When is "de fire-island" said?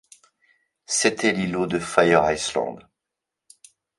1.67-2.89